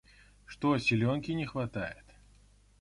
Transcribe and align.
Что, 0.47 0.79
силёнки 0.79 1.29
не 1.29 1.45
хватает? 1.45 2.05